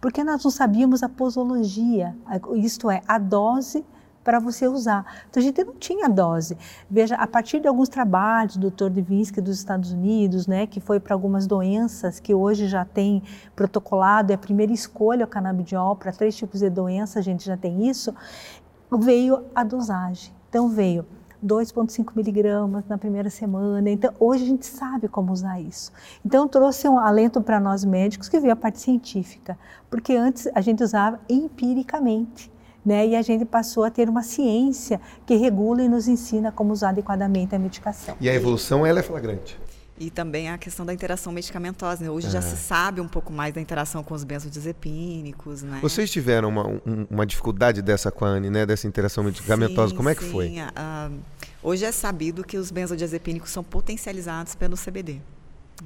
[0.00, 2.16] Porque nós não sabíamos a posologia,
[2.54, 3.84] isto é, a dose
[4.26, 5.06] para você usar.
[5.30, 6.58] Então a gente não tinha dose.
[6.90, 8.90] Veja, a partir de alguns trabalhos do Dr.
[8.90, 13.22] Divinsky dos Estados Unidos, né, que foi para algumas doenças que hoje já tem
[13.54, 17.56] protocolado, é a primeira escolha o canabidiol para três tipos de doenças, a gente já
[17.56, 18.12] tem isso,
[18.98, 20.34] veio a dosagem.
[20.56, 21.04] Então veio
[21.44, 23.90] 2,5 miligramas na primeira semana.
[23.90, 25.92] Então, hoje a gente sabe como usar isso.
[26.24, 29.58] Então, trouxe um alento para nós médicos que veio a parte científica,
[29.90, 32.50] porque antes a gente usava empiricamente.
[32.82, 33.08] Né?
[33.08, 36.88] E a gente passou a ter uma ciência que regula e nos ensina como usar
[36.88, 38.16] adequadamente a medicação.
[38.18, 39.60] E a evolução ela é flagrante.
[39.98, 42.04] E também a questão da interação medicamentosa.
[42.04, 42.10] Né?
[42.10, 45.78] Hoje já se sabe um pouco mais da interação com os benzodiazepínicos, né?
[45.80, 48.66] Vocês tiveram uma, um, uma dificuldade dessa com a Anne, né?
[48.66, 49.90] Dessa interação medicamentosa.
[49.90, 50.30] Sim, Como é que sim.
[50.30, 50.54] foi?
[50.74, 51.10] Ah,
[51.62, 55.18] hoje é sabido que os benzodiazepínicos são potencializados pelo CBD.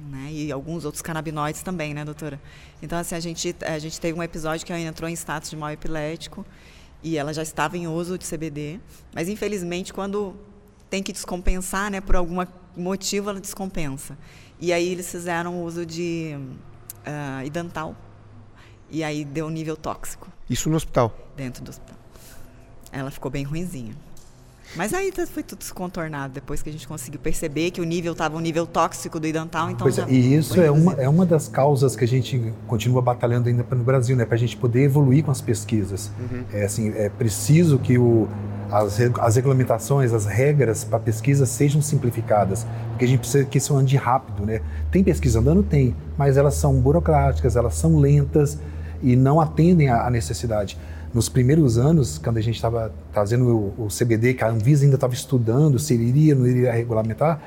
[0.09, 0.29] Né?
[0.31, 2.39] E alguns outros canabinoides também, né, doutora?
[2.81, 5.49] Então, assim, a gente, a gente teve um episódio que a Anne entrou em status
[5.49, 6.45] de mal epilético
[7.03, 8.79] e ela já estava em uso de CBD,
[9.13, 10.35] mas infelizmente quando
[10.89, 12.41] tem que descompensar, né, por algum
[12.75, 14.17] motivo ela descompensa.
[14.59, 16.37] E aí eles fizeram uso de
[17.05, 17.95] uh, idantal
[18.89, 21.15] e aí deu um nível tóxico Isso no hospital.
[21.35, 21.97] dentro do hospital.
[22.91, 23.95] Ela ficou bem ruinzinha.
[24.75, 28.13] Mas aí tá- foi tudo descontornado depois que a gente conseguiu perceber que o nível
[28.13, 31.09] estava um nível tóxico do idantal, então Pois já é, e isso é uma, é
[31.09, 34.25] uma das causas que a gente continua batalhando ainda no Brasil, né?
[34.25, 36.11] Para a gente poder evoluir com as pesquisas.
[36.53, 38.27] É, assim, é preciso que o,
[38.71, 43.75] as, as regulamentações, as regras para pesquisa sejam simplificadas, porque a gente precisa que isso
[43.75, 44.61] ande rápido, né?
[44.89, 45.63] Tem pesquisa andando?
[45.63, 48.57] Tem, mas elas são burocráticas, elas são lentas
[49.03, 50.77] e não atendem à necessidade.
[51.13, 54.95] Nos primeiros anos, quando a gente estava trazendo o, o CBD, que a Anvisa ainda
[54.95, 57.41] estava estudando se iria ou não iria regulamentar,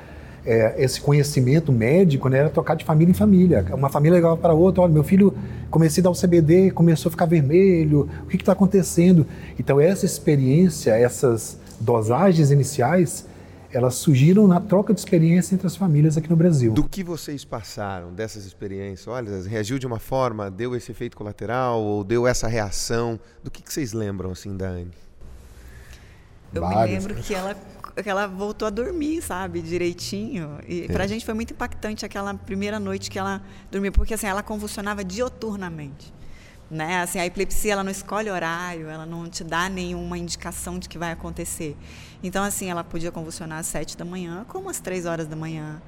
[0.45, 3.65] é, esse conhecimento médico né, era trocar de família em família.
[3.71, 5.33] Uma família ligava para outra, olha, meu filho
[5.71, 9.25] comecei a dar o CBD, começou a ficar vermelho, o que está acontecendo?
[9.59, 13.25] Então essa experiência, essas dosagens iniciais,
[13.75, 16.71] elas surgiram na troca de experiência entre as famílias aqui no Brasil.
[16.71, 19.05] Do que vocês passaram dessas experiências?
[19.05, 23.19] Olha, reagiu de uma forma, deu esse efeito colateral ou deu essa reação?
[23.43, 24.93] Do que, que vocês lembram assim da Anne?
[26.53, 27.53] Eu Várias, me lembro que ela,
[28.01, 30.57] que ela voltou a dormir, sabe, direitinho.
[30.65, 30.87] E É.
[30.87, 35.03] pra gente foi muito impactante aquela primeira noite que ela dormiu, porque assim, ela convulsionava
[35.03, 36.13] dioturnamente.
[36.69, 37.01] Né?
[37.01, 40.97] Assim, a epilepsia ela não escolhe horário, ela não te dá nenhuma indicação de que
[40.97, 41.77] vai acontecer.
[42.23, 45.81] Então, assim, ela podia convulsionar às sete da manhã, como às três horas da manhã.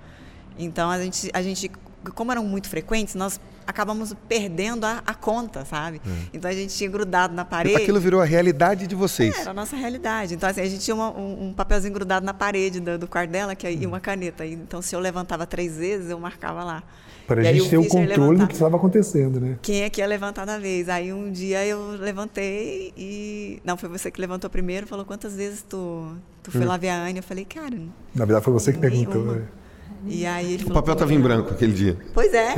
[0.58, 1.72] Então, a gente, a gente
[2.14, 6.02] como eram muito frequentes, nós acabamos perdendo a, a conta, sabe?
[6.34, 7.76] Então, a gente tinha grudado na parede.
[7.76, 7.82] É.
[7.84, 9.36] Aquilo virou a realidade de vocês.
[9.38, 10.34] É, era a nossa realidade.
[10.36, 13.30] Então, assim, a gente tinha uma- um, um papelzinho grudado na parede do, do quarto
[13.32, 14.46] dela que, aí- e uma caneta.
[14.46, 16.82] Então, se eu levantava três vezes, eu marcava lá.
[17.28, 19.58] Para a gente ter o controle do que estava acontecendo, né?
[19.62, 20.88] Quem é que ia levantar da vez?
[20.88, 23.62] Aí um dia eu levantei e.
[23.66, 27.04] Não, foi você que levantou primeiro, falou quantas vezes tu, tu foi lá ver a
[27.04, 27.18] Anne?
[27.20, 27.76] Eu falei, cara.
[28.16, 29.14] Na verdade foi você que perguntou.
[29.16, 29.34] nenhuma.
[29.40, 29.46] né?
[30.06, 30.74] E aí ele O falou.
[30.82, 31.98] papel "Pô, estava em branco aquele dia.
[32.14, 32.54] Pois é.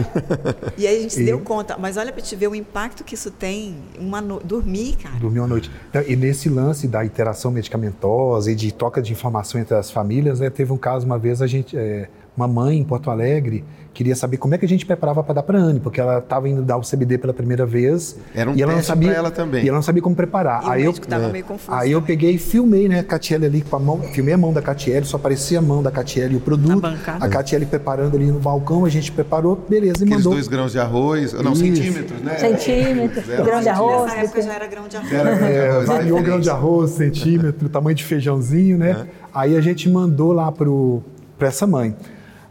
[0.78, 1.78] E aí a gente se E- deu conta.
[1.78, 3.75] Mas olha para te ver o impacto que isso tem.
[3.99, 4.39] Uma no...
[4.39, 5.15] Dormir, cara.
[5.19, 5.71] Dormiu à noite.
[6.08, 10.49] E nesse lance da interação medicamentosa e de troca de informação entre as famílias, né,
[10.49, 14.38] teve um caso uma vez a gente, é, uma mãe em Porto Alegre queria saber
[14.38, 16.78] como é que a gente preparava para dar para Anne, porque ela estava indo dar
[16.78, 19.65] o CBD pela primeira vez Era um e ela não teste sabia pra ela também.
[19.65, 20.63] e ela não sabia como preparar.
[20.63, 23.80] E aí eu confuso Aí eu peguei e filmei, né, a Catiele ali com a
[23.80, 26.69] mão, filmei a mão da Catiele, só aparecia a mão da Catiele e o produto.
[26.69, 27.25] Na bancada.
[27.25, 30.34] A Catiele preparando ali no balcão, a gente preparou, beleza, e Aqueles mandou.
[30.34, 31.62] dois grãos de arroz, não, Isso.
[31.62, 32.38] centímetros, né?
[32.38, 34.04] Centímetro, Zero grão de arroz.
[34.12, 35.12] Nessa época já era grão de arroz.
[35.13, 38.78] Era grão de É, arroz, variou é o grão de arroz, centímetro, tamanho de feijãozinho,
[38.78, 39.08] né?
[39.34, 41.95] Aí a gente mandou lá para essa mãe.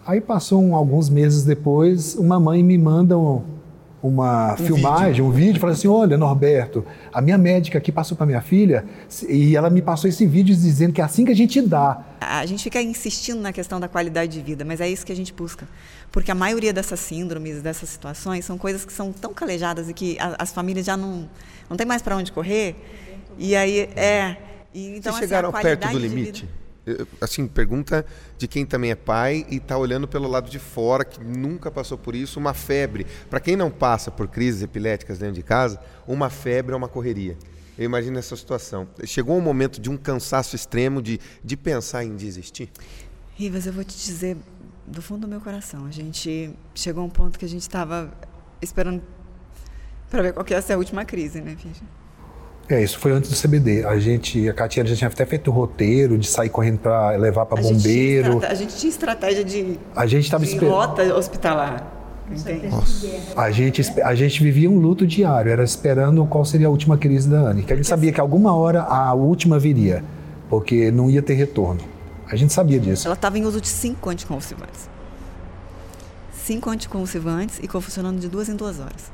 [0.08, 3.42] Aí passou um- alguns meses depois, uma mãe me manda um-
[4.02, 8.40] uma filmagem, um vídeo, fala assim: Olha, Norberto, a minha médica aqui passou para minha
[8.40, 8.86] filha
[9.28, 12.02] e ela me passou esse vídeo dizendo que é assim que a gente dá.
[12.22, 15.16] A gente fica insistindo na questão da qualidade de vida, mas é isso que a
[15.16, 15.68] gente busca.
[16.10, 20.16] Porque a maioria dessas síndromes, dessas situações, são coisas que são tão calejadas e que
[20.18, 21.28] a- as famílias já não,
[21.68, 22.76] não tem mais para onde correr.
[23.36, 24.36] E aí, é.
[24.72, 26.48] E, então, Vocês assim, a chegaram perto qualidade do limite?
[27.20, 28.04] Assim, pergunta
[28.36, 31.98] de quem também é pai e está olhando pelo lado de fora, que nunca passou
[31.98, 33.06] por isso, uma febre.
[33.28, 37.36] Para quem não passa por crises epiléticas dentro de casa, uma febre é uma correria.
[37.78, 38.88] Eu imagino essa situação.
[39.04, 42.70] Chegou um momento de um cansaço extremo de, de pensar em desistir?
[43.36, 44.36] Rivas, eu vou te dizer
[44.84, 45.86] do fundo do meu coração.
[45.86, 48.12] A gente chegou a um ponto que a gente estava
[48.60, 49.02] esperando
[50.10, 51.82] para ver qual que ia ser a última crise, né, Finge?
[52.70, 53.84] É, isso foi antes do CBD.
[53.86, 57.46] A gente, a Catiele já tinha até feito o roteiro de sair correndo para levar
[57.46, 58.28] para gente bombeiro.
[58.34, 60.74] estrate- A gente tinha estratégia de, A gente estava de esperando.
[60.74, 61.94] rota hospitalar.
[63.36, 67.26] A gente, a gente vivia um luto diário, era esperando qual seria a última crise
[67.26, 67.62] da Anne.
[67.62, 70.04] Que a gente sabia que alguma hora a última viria,
[70.50, 71.80] porque não ia ter retorno.
[72.30, 73.06] A gente sabia disso.
[73.08, 74.90] Ela estava em uso de cinco anticonvulsivantes.
[76.32, 79.10] Cinco anticonvulsivantes e convulsionando de duas em duas horas.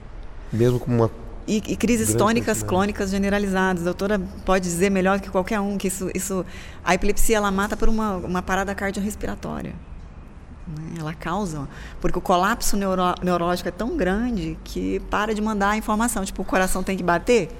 [0.53, 1.11] Mesmo com uma.
[1.46, 3.83] E, e crises Grande tônicas clônicas generalizadas.
[3.83, 6.44] A doutora pode dizer melhor que qualquer um que isso, isso
[6.83, 9.74] a epilepsia ela mata por uma, uma parada cardiorrespiratória.
[10.66, 10.94] né?
[10.98, 11.68] Ela causa,
[12.00, 16.24] porque o colapso neuro, neurológico é tão grande que para de mandar a informação.
[16.24, 17.50] Tipo, o coração tem que bater.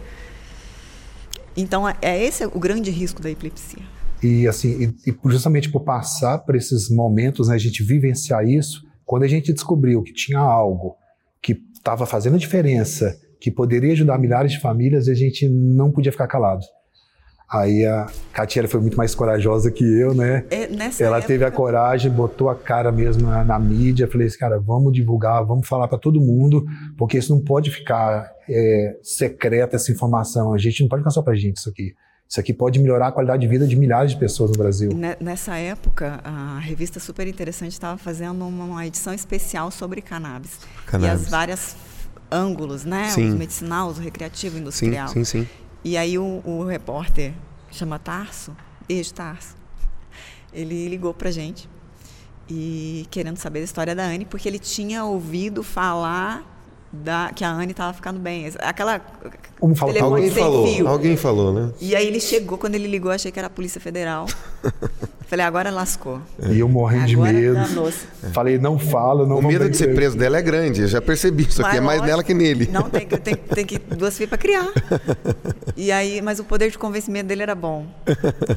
[1.57, 3.83] Então, é- é esse o grande risco da epilepsia.
[4.23, 8.83] E assim, e, e justamente por passar por esses momentos, né, a gente vivenciar isso,
[9.05, 10.97] quando a gente descobriu que tinha algo
[11.43, 13.15] que estava fazendo diferença,
[13.45, 16.65] que poderia ajudar milhares de famílias, a gente não podia ficar calado.
[17.47, 20.47] Aí a Katia foi muito mais corajosa que eu, né?
[20.51, 24.09] É, nessa ela época, teve a coragem, botou a cara mesmo na, na mídia.
[24.09, 26.65] Falei assim, cara, vamos divulgar, vamos falar para todo mundo,
[26.97, 30.55] porque isso não pode ficar é, secreta essa informação.
[30.55, 31.93] A gente não pode ficar só pra gente isso aqui.
[32.27, 34.91] Isso aqui pode melhorar a qualidade de vida de milhares de pessoas no Brasil.
[34.95, 40.59] ne- Nessa época, a revista Super Interessante estava fazendo uma, uma edição especial sobre cannabis.
[40.87, 41.21] Cannabis.
[41.21, 41.77] E as várias
[42.35, 43.09] ângulos, né?
[43.11, 43.33] Sim.
[43.33, 45.09] O medicinal, o recreativo, o Sim, industrial.
[45.09, 45.49] sim, sim.
[45.85, 47.33] E aí o, o repórter,
[47.71, 48.57] chama Tarso,
[48.89, 49.55] ex-Tarso,
[50.53, 51.69] ele ligou pra gente
[52.49, 56.43] e querendo saber da história da Anne, porque ele tinha ouvido falar
[56.93, 58.51] da, que a Anne estava ficando bem.
[58.61, 59.01] Aquela
[59.59, 60.89] Como telefone Alguém falou, fio.
[60.89, 61.73] alguém falou, né?
[61.81, 64.27] E aí ele chegou, quando ele ligou, achei que era a Polícia Federal.
[65.27, 66.21] Falei, agora lascou.
[66.51, 67.55] E eu morrendo de medo.
[67.55, 68.07] danou-se.
[68.33, 71.45] Falei, não fala, não O medo de ser preso dela é grande, eu já percebi.
[71.45, 72.69] Isso aqui Mas é mais lógico, nela que nele.
[72.71, 74.71] Não, tem que, tem, tem que duas filhas para criar.
[75.77, 77.87] E aí, mas o poder de convencimento dele era bom.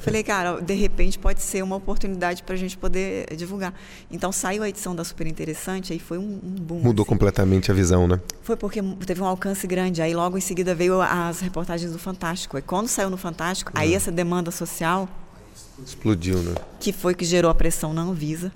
[0.02, 3.74] Falei, cara, de repente pode ser uma oportunidade para a gente poder divulgar.
[4.12, 6.80] Então saiu a edição da Super Interessante, aí foi um, um boom.
[6.80, 7.10] Mudou assim.
[7.10, 8.20] completamente a visão, né?
[8.42, 10.02] Foi porque teve um alcance grande.
[10.02, 12.58] Aí logo em seguida veio as reportagens do Fantástico.
[12.58, 15.10] E quando saiu no Fantástico, aí essa demanda social,
[15.86, 16.56] Explodiu, né?
[16.80, 18.52] que foi que gerou a pressão na Anvisa,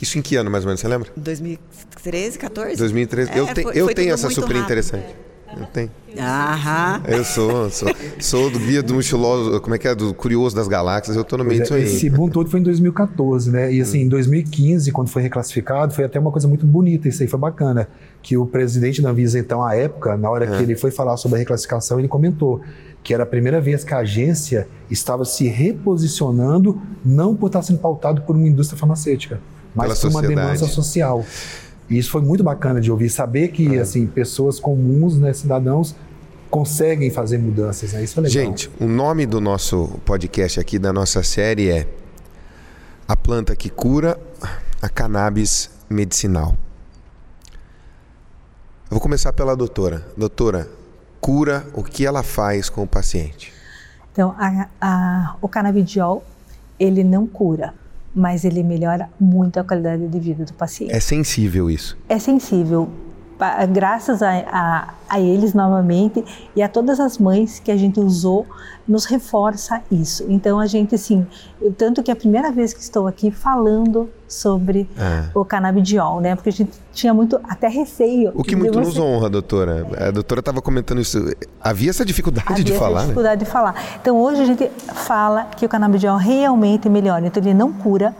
[0.00, 1.10] Isso em que ano, mais ou menos, você lembra?
[1.16, 2.76] em 2013, 14?
[2.76, 3.30] 2013.
[3.30, 4.64] É, eu te- foi- eu foi tenho essa super rápido.
[4.64, 5.14] interessante.
[5.56, 5.90] Eu tenho.
[6.18, 7.02] Aham.
[7.06, 7.88] Eu sou, sou,
[8.20, 9.94] sou do guia do mochiloso, como é que é?
[9.94, 11.84] Do curioso das galáxias, eu tô no meio disso é, aí.
[11.84, 13.72] Esse boom todo foi em 2014, né?
[13.72, 17.28] E assim, em 2015, quando foi reclassificado, foi até uma coisa muito bonita, isso aí
[17.28, 17.88] foi bacana.
[18.22, 21.36] Que o presidente da Anvisa, então, à época, na hora que ele foi falar sobre
[21.36, 22.60] a reclassificação, ele comentou
[23.02, 27.80] que era a primeira vez que a agência estava se reposicionando, não por estar sendo
[27.80, 29.40] pautado por uma indústria farmacêutica,
[29.74, 31.24] mas Pela por uma demanda social.
[31.92, 35.94] E isso foi muito bacana de ouvir, saber que, assim, pessoas comuns, né, cidadãos,
[36.50, 38.02] conseguem fazer mudanças, né?
[38.04, 38.32] Isso é legal.
[38.46, 41.88] Gente, o nome do nosso podcast aqui, da nossa série é
[43.08, 44.18] A Planta que Cura,
[44.80, 46.54] a Cannabis Medicinal.
[48.84, 50.06] Eu vou começar pela doutora.
[50.16, 50.68] Doutora,
[51.20, 53.52] cura, o que ela faz com o paciente?
[54.12, 56.22] Então, a- a- o canabidiol,
[56.78, 57.72] ele não cura,
[58.14, 60.92] mas ele melhora muito a qualidade de vida do paciente.
[60.94, 61.96] É sensível isso.
[62.08, 62.90] É sensível,
[63.72, 66.24] graças a, a, a eles novamente
[66.56, 68.46] e a todas as mães que a gente usou,
[68.88, 70.24] nos reforça isso.
[70.28, 71.26] Então, a gente, assim,
[71.60, 75.28] eu, tanto que é a primeira vez que estou aqui falando sobre Ah.
[75.34, 76.34] o canabidiol, né?
[76.34, 78.32] Porque a gente tinha muito, até receio.
[78.34, 79.86] O que muito você- nos honra, doutora.
[80.08, 81.18] A doutora estava comentando isso.
[81.60, 83.00] Havia essa dificuldade Havia de essa falar, né?
[83.02, 83.74] dificuldade de falar.
[84.00, 87.26] Então hoje a gente fala que o canabidiol realmente melhora.
[87.26, 88.16] Então ele não cura.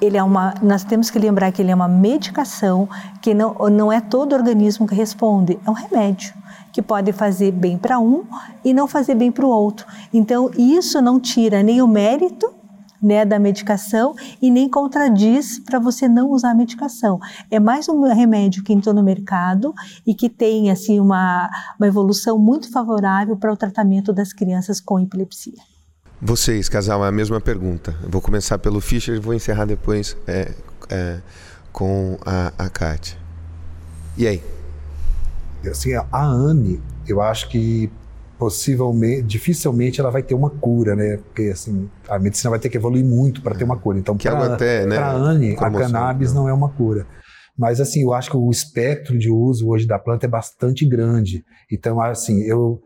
[0.00, 0.54] Ele é uma.
[0.62, 2.88] Nós temos que lembrar que ele é uma medicação
[3.20, 5.58] que não não é todo organismo que responde.
[5.66, 6.32] É um remédio
[6.72, 8.24] que pode fazer bem para um
[8.64, 9.86] e não fazer bem para o outro.
[10.12, 12.52] Então isso não tira nem o mérito
[13.00, 17.18] né, da medicação e nem contradiz para você não usar a medicação.
[17.50, 19.74] É mais um remédio que entrou no mercado
[20.06, 24.98] e que tem assim uma, uma evolução muito favorável para o tratamento das crianças com
[24.98, 25.62] epilepsia.
[26.20, 27.94] Vocês, casal, é a mesma pergunta.
[28.02, 30.54] Eu vou começar pelo Fischer e vou encerrar depois é,
[30.88, 31.20] é,
[31.70, 33.18] com a, a Kátia.
[34.16, 34.55] E aí?
[35.68, 37.90] Assim, a Anne, eu acho que
[38.38, 41.16] possivelmente, dificilmente ela vai ter uma cura, né?
[41.16, 43.98] Porque assim, a medicina vai ter que evoluir muito para ter uma cura.
[43.98, 46.40] Então, ela até, né, para Anne, a cannabis né?
[46.40, 47.06] não é uma cura.
[47.58, 51.42] Mas assim, eu acho que o espectro de uso hoje da planta é bastante grande.
[51.72, 52.80] Então, assim, eu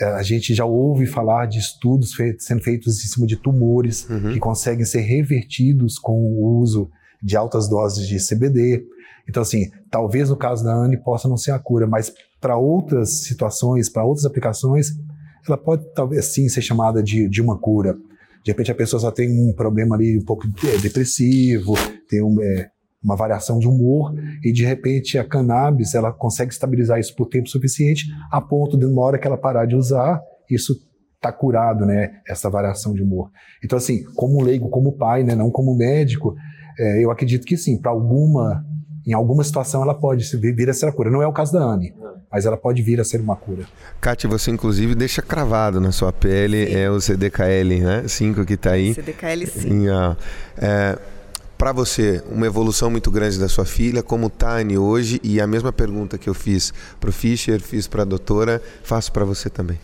[0.00, 4.08] eh, a gente já ouve falar de estudos feitos, sendo feitos em cima de tumores
[4.08, 4.32] Uhum.
[4.32, 6.88] que conseguem ser revertidos com o uso
[7.22, 8.82] de altas doses de CBD.
[9.28, 13.24] Então, assim, talvez no caso da Anne possa não ser a cura, mas para outras
[13.24, 14.88] situações, para outras aplicações,
[15.46, 17.96] ela pode talvez sim ser chamada de, de uma cura.
[18.44, 21.74] De repente a pessoa só tem um problema ali um pouco eh, depressivo,
[22.08, 22.68] tem um, eh,
[23.02, 27.48] uma variação de humor e de repente a cannabis ela consegue estabilizar isso por tempo
[27.48, 30.74] suficiente a ponto de uma hora que ela parar de usar isso
[31.16, 32.20] está curado, né?
[32.28, 33.30] Essa variação de humor.
[33.64, 35.34] Então assim, como leigo, como pai, né?
[35.34, 36.34] Não como médico,
[36.78, 38.62] eh, eu acredito que sim, para alguma
[39.06, 41.10] em alguma situação ela pode vir a ser a cura.
[41.10, 41.94] Não é o caso da Anne,
[42.30, 43.64] mas ela pode vir a ser uma cura.
[44.00, 48.08] Kátia, você inclusive deixa cravado na sua pele é o CDKL, né?
[48.08, 48.94] 5 que está aí.
[48.94, 49.68] CDKL sim.
[49.68, 50.16] Em, ah,
[50.56, 50.98] é,
[51.56, 55.20] para você, uma evolução muito grande da sua filha, como tá a Anne hoje?
[55.22, 59.12] E a mesma pergunta que eu fiz para o Fischer, fiz para a doutora, faço
[59.12, 59.78] para você também.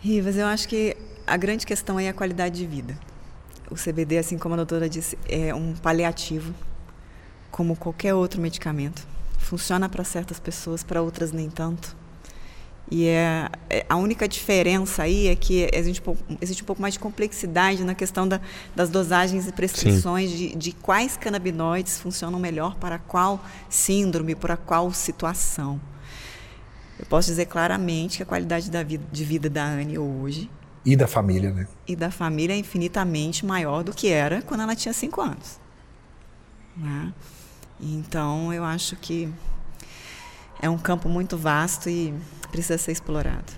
[0.00, 0.96] Rivas, eu acho que
[1.26, 2.96] a grande questão é a qualidade de vida.
[3.70, 6.54] O CBD, assim como a doutora disse, é um paliativo,
[7.50, 9.06] como qualquer outro medicamento.
[9.38, 11.96] Funciona para certas pessoas, para outras nem tanto.
[12.90, 16.80] E é, é, a única diferença aí é que existe um pouco, existe um pouco
[16.80, 18.40] mais de complexidade na questão da,
[18.76, 24.92] das dosagens e prescrições de, de, quais canabinoides funcionam melhor para qual síndrome, para qual
[24.92, 25.80] situação.
[26.98, 30.48] Eu posso dizer claramente que a qualidade da vida, de vida da Anne hoje.
[30.84, 31.66] E da família, né?
[31.88, 35.58] E da família é infinitamente maior do que era quando ela tinha cinco anos.
[36.76, 37.12] Né?
[37.80, 39.32] Então, eu acho que
[40.60, 42.14] é um campo muito vasto e
[42.50, 43.52] precisa ser explorado.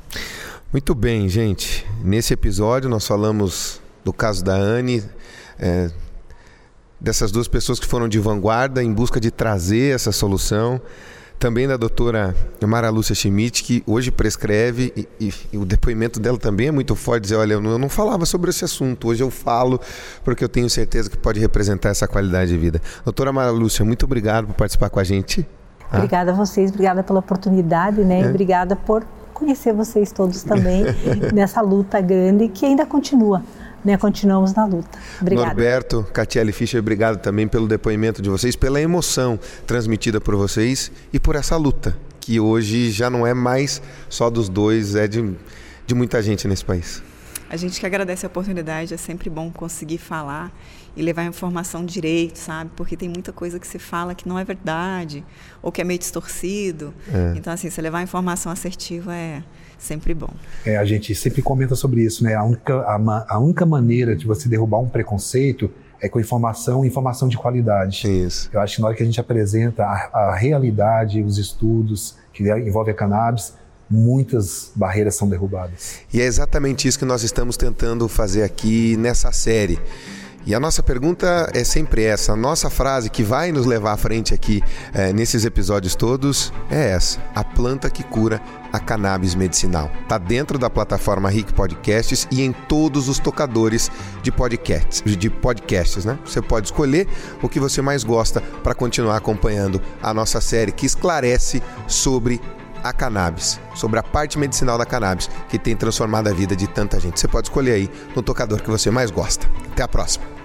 [0.73, 1.87] Muito bem, gente.
[2.03, 5.03] Nesse episódio nós falamos do caso da Anne,
[5.59, 5.91] é,
[7.01, 10.81] dessas duas pessoas que foram de vanguarda em busca de trazer essa solução.
[11.39, 12.35] Também da doutora
[12.67, 16.97] Mara Lúcia Schmidt, que hoje prescreve, e, e, e, o depoimento dela também é muito
[16.97, 19.81] forte, dizer, olha, eu não, eu não, falava sobre esse assunto, hoje eu falo,
[20.25, 22.83] porque eu tenho certeza que pode representar essa qualidade de vida.
[23.05, 25.47] Doutora Mara Lúcia, muito obrigado por participar com a gente.
[25.91, 25.99] Ah.
[25.99, 28.23] Obrigada a vocês, obrigada pela oportunidade, né?
[28.23, 28.29] É.
[28.29, 30.83] Obrigada por conhecer vocês todos também
[31.33, 33.43] nessa luta grande que ainda continua.
[33.85, 34.99] Né, continuamos na luta.
[35.21, 35.49] Obrigada.
[35.49, 41.21] Norberto, Catiele Fischer, obrigado também pelo depoimento de vocês, pela emoção transmitida por vocês e
[41.21, 45.35] por essa luta, que hoje já não é mais só dos dois, é de,
[45.87, 47.03] de muita gente nesse país.
[47.51, 50.53] A gente que agradece a oportunidade, é sempre bom conseguir falar
[50.95, 52.71] e levar a informação direito, sabe?
[52.77, 55.25] Porque tem muita coisa que se fala que não é verdade
[55.63, 56.93] ou que é meio distorcido.
[57.11, 57.35] É.
[57.37, 59.43] Então, assim, você levar a informação assertiva é
[59.79, 60.31] sempre bom.
[60.65, 62.35] É, a gente sempre comenta sobre isso, né?
[62.35, 65.71] A única, a, a única maneira de você derrubar um preconceito
[66.01, 68.07] é com informação, informação de qualidade.
[68.07, 68.51] Isso.
[68.53, 72.45] Eu acho que na hora que a gente apresenta a, a realidade, os estudos que
[72.45, 73.55] envolvem a cannabis,
[73.91, 76.01] muitas barreiras são derrubadas.
[76.13, 79.79] E é exatamente isso que nós estamos tentando fazer aqui nessa série.
[80.47, 82.33] E a nossa pergunta é sempre essa.
[82.33, 84.63] A nossa frase que vai nos levar à frente aqui
[84.95, 88.41] é, nesses episódios todos é essa: a planta que cura
[88.73, 89.91] a cannabis medicinal.
[90.03, 93.91] Está dentro da plataforma RIC Podcasts e em todos os tocadores
[94.23, 96.19] de podcasts, de podcasts, né?
[96.25, 97.09] Você pode escolher
[97.43, 102.41] o que você mais gosta para continuar acompanhando a nossa série que esclarece sobre
[102.83, 107.01] a cannabis, sobre a parte medicinal da cannabis que tem transformado a vida de tanta
[107.01, 107.19] gente.
[107.19, 109.49] Você pode escolher aí no tocador que você mais gosta.
[109.73, 110.38] Até a próxima.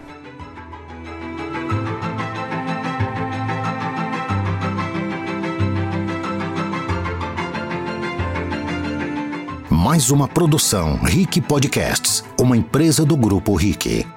[9.83, 14.07] Mais uma produção Rick Podcasts, uma empresa do grupo Rick.